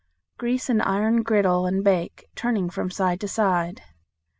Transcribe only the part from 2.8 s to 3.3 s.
side to